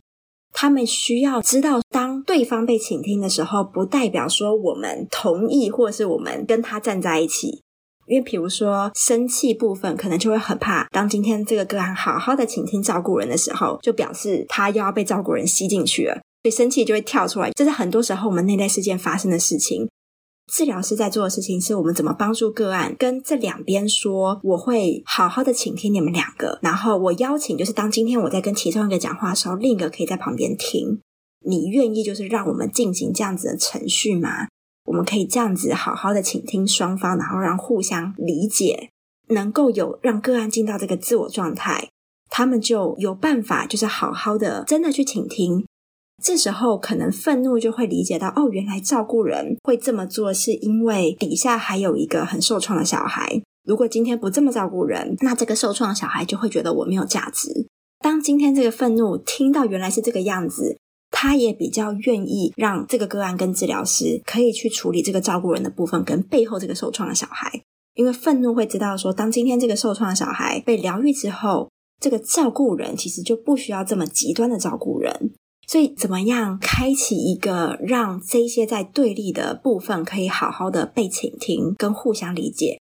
[0.52, 7.62] 他们需要知道，当对方被倾听的时候，不代表说我们同意，或者是我们跟他站在一起。
[8.08, 10.88] 因为，比如说生气部分，可能就会很怕。
[10.90, 17.50] 当今天这个个案好好的倾听照顾人的时候，就表示他又要被照顾人吸进去了，所以生气就会跳出来。
[17.52, 19.88] 这是很多时候我们内在事件发生的事情。
[20.50, 31.00] 治疗师在做的事情，是我们怎么帮助个案跟这两边说，我会好好的倾听你们两个，然后我邀请，就是当今天我在跟其中一个讲话的时候，另一个可以在旁边听。
[31.44, 34.48] 你愿意就是让我们进行这样子的程序吗？
[34.88, 38.90] 我们可以这样子好好的倾听双方，然后让互相理解，
[39.28, 41.88] 能够有让个案进到这个自我状态，
[42.28, 45.64] 他们就有办法，就是好好的真的去倾听。
[46.22, 53.40] 这时候可能愤怒就会理解到，哦，原来照顾人会这么做，是因为底下还有一个很受创的小孩。
[53.64, 57.68] 如果今天不这么照顾人，那这个受创的小孩就会觉得我没有价值。
[58.00, 60.78] 当今天这个愤怒听到原来是这个样子，
[61.10, 67.62] 他也比较愿意让这个个案跟治疗师可以去处理这个照顾人的部分跟背后这个受创的小孩，
[67.94, 75.32] 因为愤怒会知道说，当今天这个受创的小孩被疗愈之后，这个照顾人其实就不需要这么极端的照顾人。
[75.66, 82.78] 所以，怎么样开启一个让这些在对立的部分可以好好的被倾听跟互相理解？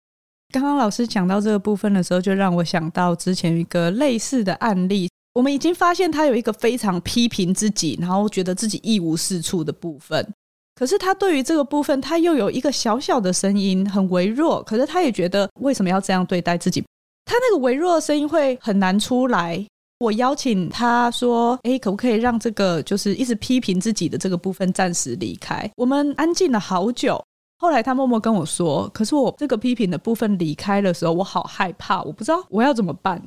[0.51, 5.11] 刚刚老师讲到这个部分的时候，就让我想到之前一个类似的案例。
[5.33, 10.27] 我们已经发现他有一个非常批评自己，然后觉得自己一无是处的部分。
[10.75, 14.63] 可是他对于这个部分，他又有一个小小的声音，很微弱。
[14.63, 16.83] 可是他也觉得为什么要这样对待自己？
[17.27, 19.65] 他那个微弱的声音会很难出来。
[19.99, 27.23] 我邀请他说：“诶，可不可以让这个就是一直批评自己的这个部分暂时离开？”我们安静了好久。
[27.59, 33.23] 后来他默默跟我说：“可是我这个批评的部分离开的时候，我好害怕，我不知道我要怎么办。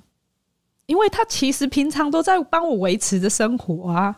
[0.85, 4.15] 因为他其实平常都在帮我维持着生活啊。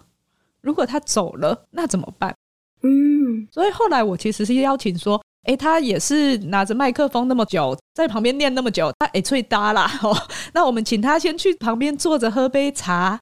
[0.62, 2.36] 如果他走了，那怎么办？”
[2.84, 5.22] 嗯，所以后来我其实是邀请说。
[5.46, 9.88] 诶，他也是拿着麦克风那么久，在旁边念那么久，他诶脆搭啦。
[10.02, 10.12] 哦，
[10.54, 13.20] 那我们请他先去旁边坐着喝杯茶，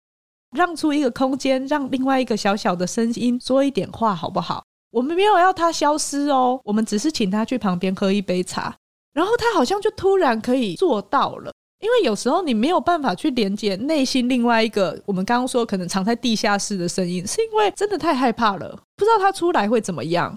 [0.56, 4.64] 让出一个空间，让另外一个小小的声音说一点话，好不好？
[4.92, 8.74] 我们没有要他消失哦，我们只是请他去旁边喝一杯茶，
[9.12, 11.52] 然后他好像就突然可以做到了。
[11.84, 20.36] 因为有时候你没有办法去连接内心另外一个我们刚刚说可能藏在地下室的声音，是因为真的太害怕了，不知道他出来会怎么样。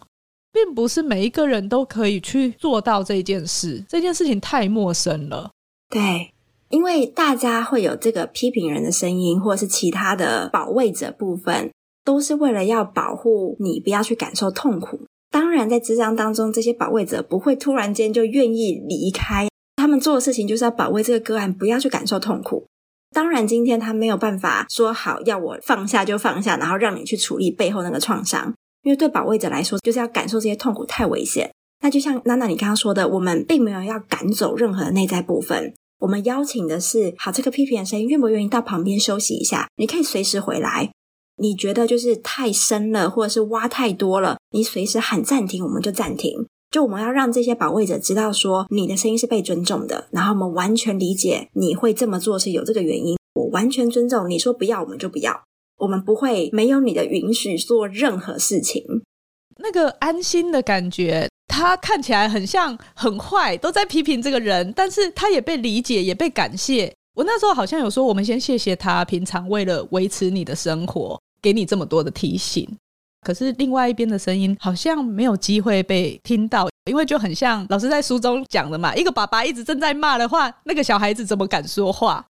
[0.52, 5.50] 并不是每一个人都可以去做到这件事，这件事情太陌生了。
[5.90, 6.32] 对，
[6.70, 11.70] 因为大家会有这个批评人的声音，或者是其他的保卫者部分，
[12.02, 15.00] 都是为了要保护你不要去感受痛苦。
[15.30, 19.46] 当然，在智商当中，这些保卫者不会突然间就愿意离开，
[19.86, 22.66] 他们做的事情就是要保卫这个个案不要去感受痛苦。
[23.14, 28.52] 当然，今天他没有办法说好要我放下就放下，然后让你去处理背后那个创伤。
[28.82, 31.52] 因为对保卫者来说，就是要感受这些痛苦太危险。
[31.82, 39.68] 那就像娜娜你刚刚说的，我们并没有要赶走任何的内在部分，我们邀请的是，好，这个批评的声音愿不愿意到旁边休息一下？
[39.76, 40.90] 你可以随时回来。
[41.36, 46.44] 你觉得就是太深了，或者是挖太多了，你随时喊暂停，我们就暂停。
[46.70, 54.28] 就我们要让这些保卫者知道说，你的声音是被尊重的，然后我们完全理解你会这么做是有这个原因，我完全尊重。
[54.28, 55.44] 你说不要，我们就不要。
[55.78, 58.82] 我们不会没有你的允许做任何事情。
[59.58, 66.92] 那个安心的感觉，他看起来很像很坏，都在批评这个人，但是他也被理解，也被感谢。
[67.14, 72.68] 我那时候好像有说，我们先谢谢他，平常为了维持你的生活，给你这么多的提醒。
[73.26, 82.24] 可是另外一边的声音好像没有机会被听到，因为就很像老师在书中讲的嘛，一个爸爸一直正在骂的话，那个小孩子怎么敢说话？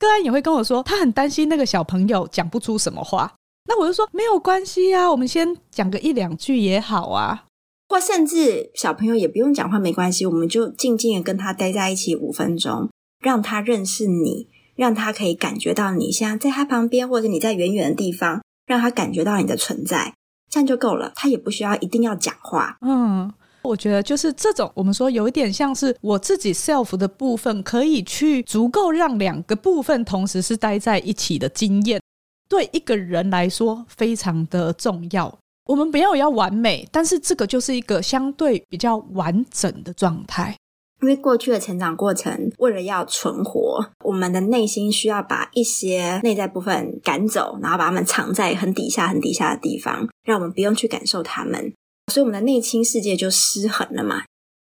[0.00, 3.32] 个案也会跟我说，他很担心那个小朋友讲不出什么话。
[3.68, 7.44] 那我就说没有关系啊，我们先讲个一两句也好啊。
[7.88, 12.90] 或甚至小朋友也不用讲话，没关系，我们就静静的跟他待在一起五分钟，
[13.20, 20.14] 让他认识你，让他可以感觉到你现在在他旁边，或者你在远远的地方，让他感觉到你的存在，
[20.50, 21.10] 这样就够了。
[21.14, 22.76] 他也不需要一定要讲话。
[22.82, 23.32] 嗯。
[23.62, 32.00] 我觉得就是这种，我们说有一点像是我自己 self 的部分，可以去足够让两个部分同时是待在一起的经验，
[32.48, 35.38] 对一个人来说非常的重要。
[35.66, 40.56] 我们不要要完美，但是这个就是一个相对比较完整的状态。
[41.02, 51.72] 因为过去的成长过程，为了要存活，我们的内心需要把一些内在部分赶走，然后把它们藏在很底下、很底下的地方，让我们不用去感受它们。
[52.12, 54.22] 所以我们的内心世界就失衡了嘛，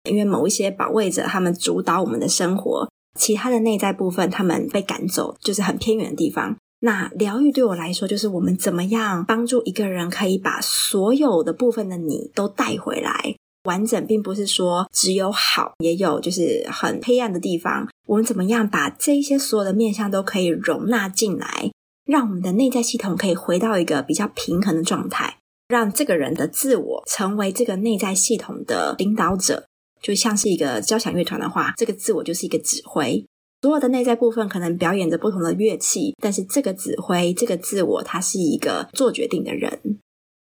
[0.08, 6.56] 因为某一些保卫者他们主导我们的生活，其他的内在部分他们被赶走，就是很偏远的地方。
[6.80, 17.88] 那疗愈对我来说，就是我们怎么样帮助一个人可以把所有的部分的你都带回来，完整，并不是说只有好，也有就是很黑暗的地方。
[18.06, 21.70] 我们怎么样把这一些所有的面向都可以容纳进来，
[22.04, 25.38] 让我们的内在系统可以回到一个比较平衡的状态。
[25.66, 29.64] 让这个人的自我成为这个内在系统的领导者，
[30.02, 33.24] 就像是一个交响乐团的话，这个自我就是一个指挥。
[33.62, 39.98] 所有的内在部分可能表演着不同的乐器，但是这个指挥，这个自我，他是一个做决定的人。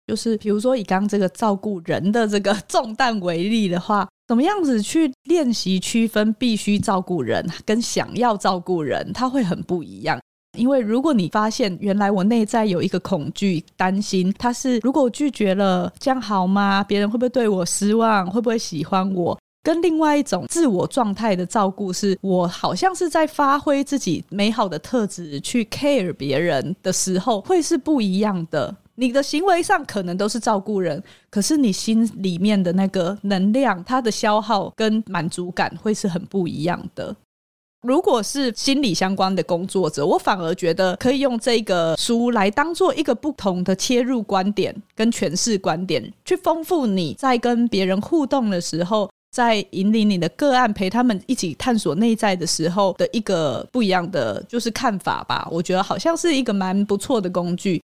[0.07, 10.19] 就是比如说以刚刚这个照顾人的这个 重担为例的话，怎么样子去练习区分必须照顾人跟想要照顾人，它会很不一样。
[10.57, 16.83] 因为如果你发现原来我内在有一个恐惧、担心，它是如果拒绝了，这样好吗？
[16.83, 18.29] 别人会不会对我失望？
[18.29, 19.35] 会不会喜欢我？
[19.63, 28.75] 跟另外一种自我状态的照顾，是我好像是在发挥自己美好的特质去 care 别人的时候，会是不一样的。
[28.95, 37.15] 你的行为上可能都是照顾人，可是你心里面的那个能量，它的消耗跟满足感会是很不一样的。
[37.81, 49.09] 如果是心理相关的工作者，我反而觉得可以用这个书来当做一个不同的切入观点跟诠释观点，去丰富你在跟别人互动的时候。
[49.33, 55.47] 在引领你的个案，陪他们一起探索内在的时候的一个不一样的就是看法吧。
[55.49, 57.81] 我觉得好像是一个蛮不错的工具。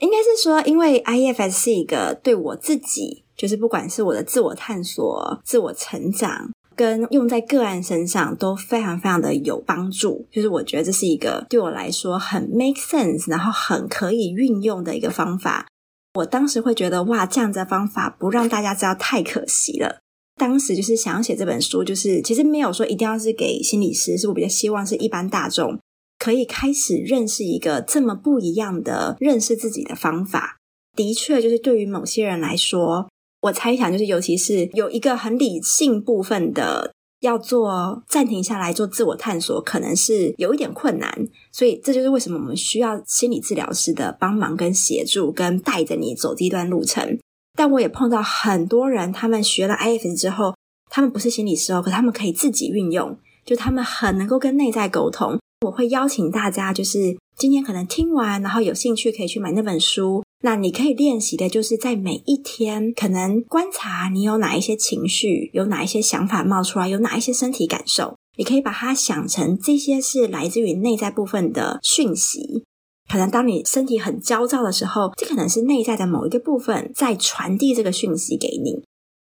[0.00, 10.26] 应该是说，因为 IFS 是一个对我自己，就是不管是我的自我探索、自我成长，跟用在个案身上都非常非常的有帮助。
[10.32, 15.66] 就是我觉得这是一个对我来说很 make sense，然后很可以运用的一个方法。
[16.14, 20.00] 我当时会觉得，哇，这样子的方法不让大家知道太可惜了。
[20.36, 25.78] 当时就是想要写这本书，就是其实没有说一定要是给心理师，是我比较希望是一般大众
[26.20, 30.58] 可以开始认识一个这么不一样的认识自己的方法。
[30.94, 33.08] 的确，就是对于某些人来说，
[33.40, 41.26] 我猜想就是尤其是有一个很理性部分的要做暂停下来做自我探索，可能是有一点困难。
[41.50, 47.18] 所以这就是为什么我们需要心理治疗师的帮忙跟协助，跟带着你走这段路程。
[47.56, 50.54] 但我也碰到很多人，他们学了 IFS 之后，
[50.90, 55.38] 他们不是心理师哦，可他们可以自己运用，就他们很能够跟内在沟通。
[55.66, 60.24] 我会邀请大家，就是今天可能听完，然后有兴趣可以去买那本书。
[60.42, 72.64] 那你可以练习的，就是在每一天，可能观察你有哪一些情绪，有哪一些想法冒出来，有哪一些身体感受，你可以把它想成这些是来自于内在部分的讯息。
[73.10, 78.82] 可能当你身体很焦躁的时候，这可能是内在的某一个部分在传递这个讯息给你。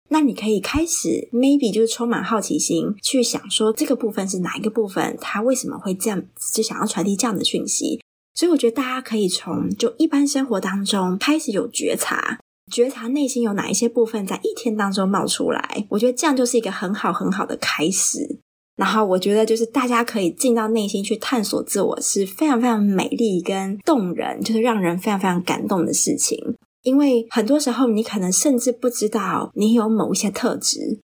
[0.10, 8.00] 那你可以开始，maybe 就是充满好奇心去想说，这个部分是哪一个部分，它为什么会这样，就想要传递这样的讯息。
[8.34, 12.40] 所以我觉得大家可以从就一般生活当中开始有觉察，
[12.72, 15.86] 觉察内心有哪一些部分在一天当中冒出来。
[15.90, 18.40] 我觉得这样就是一个很好很好的开始。
[18.76, 26.56] 然后我觉得，就是大家可以进到内心去探索自我，是非常非常美丽跟动人，就是让人非常非常感动的事情。
[26.86, 31.00] 因为很多时候，你可能甚至不知道你有某一些特质，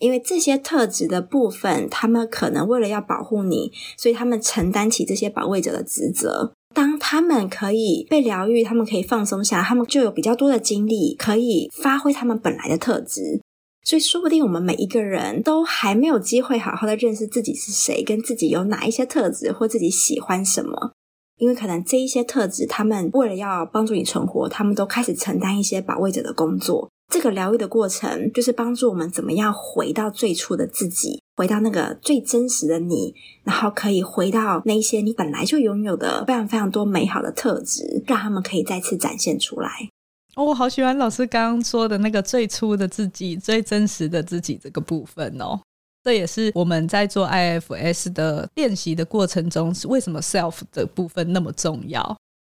[0.00, 6.52] 因为这些特质的部分，他们可能为了要保护你，所以他们承担起这些保卫者的职责。
[6.74, 13.40] 当他们可以被疗愈，他们可以放松下，他们就有比较多的精力，可以发挥他们本来的特质。
[13.84, 20.92] 所以，说不定我们每一个人都还没有机会好好的认识自己是谁，跟自己有哪一些特质，或自己喜欢什么。
[21.40, 26.88] 因为可能这一些特质，他们为了要帮助你存活，他们都开始承担一些保卫者的工作。
[27.10, 39.88] 这个疗愈的过程，就是帮助我们怎么样回到最初的自己，回到那个最真实的你，然后可以回到那一些你本来就拥有的非常非常多美好的特质，让他们可以再次展现出来。
[40.36, 45.58] 哦，我好喜欢老师刚刚说的那个最初的自己、最真实的自己这个部分哦。
[46.02, 52.16] 这也是我们在做 IFS 的练习的过程中，是为什么 self 的部分那么重要。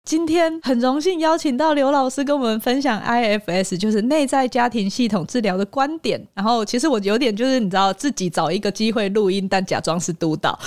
[0.08, 6.20] 今天很荣幸邀请到刘老师跟我们分享 IFS，就是内在家庭系统治疗的观点。
[6.34, 10.58] 然后，其实我有点就是你知道，自己找一个机会录音，但假装是督导，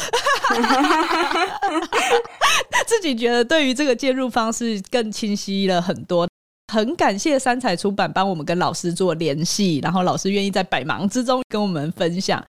[2.86, 6.28] 自己觉得对于这个介入方式更清晰了很多。
[6.72, 12.42] 很感谢三彩出版帮我们跟老师做联系，然后老师愿意在百忙之中跟我们分享。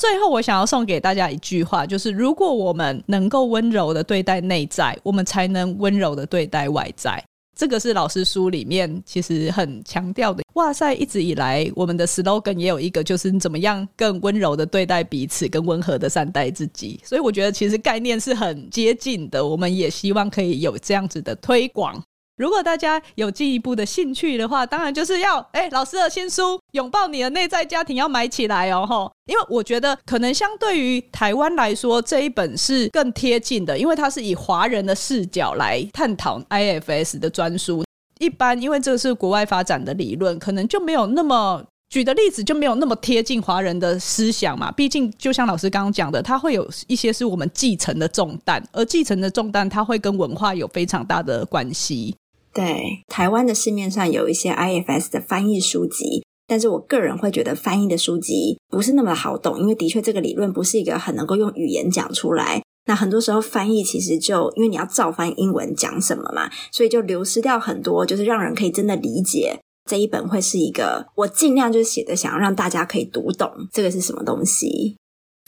[0.00, 7.22] 最后，我想要送给大家一句话，就是如果我们能够温柔的对待内在，我们才能温柔的对待外在。
[7.54, 10.42] 这个是老师书里面其实很强调的。
[10.54, 16.98] 哇塞，一直以来我们的 slogan 也有一个，就是怎么样更温柔的对待彼此，更温和的善待自己。
[17.04, 19.46] 所以我觉得其实概念是很接近的。
[19.46, 22.02] 我们也希望可以有这样子的推广。
[22.40, 29.12] 如果大家有进一步的兴趣的话，当然就是要哎，老师的新书《拥抱你的内在家庭》要买起来哦，吼！
[29.26, 37.84] 因为我觉得可能相对于台湾来说，这一本是更贴近的，因为它是以华人的视角来探讨 IFS 的专书。
[38.18, 44.72] 一般因为这个是国外发展的理论，可能就没有那么举的例子就没有那么贴近华人的思想嘛。
[44.72, 52.16] 毕竟就像老师刚刚讲的，它会有一些是我们继承的重担，而继承的重担它会跟文化有非常大的关系。
[52.52, 74.96] 对，台湾的市面上有一些 IFS 的翻译书籍，但是我个人会觉得翻译的书籍不是那么好懂，因为的确这个理论不是一个很能够用语言讲出来，那很多时候翻译其实就因为你要照翻英文讲什么嘛，所以就流失掉很多，就是让人可以真的理解这一本会是一个我尽量就写的，想要让大家可以读懂这个是什么东西。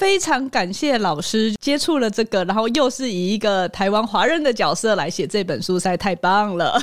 [0.03, 6.77] 非常感谢老师接触了这个，然后又是以一个台湾华人的角色来写这本书，实在太棒了。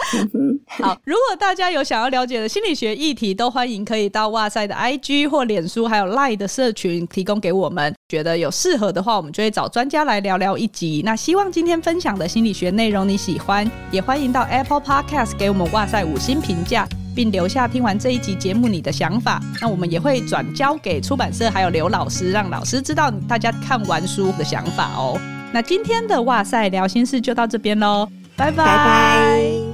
[0.66, 7.94] 好， 如果大家有想要了解的心理学议题，都欢迎可以到哇塞的 IG 或脸书，还有 Line 的社群提供给我们。
[8.08, 11.02] 觉得有适合的话，我们就会找专家来聊聊一集。
[11.04, 16.86] 那希望今天分享的心理学内容你喜欢，也欢迎到 Apple Podcast 给我们哇塞五星评价。
[17.14, 25.20] 并留下听完这一集节目你的想法，那我们也会转交给出版社还有刘老师，让老师知道大家看完书的想法哦。
[25.52, 28.56] 那今天的哇塞聊心事就到这边喽，拜拜。
[28.56, 29.71] 拜拜。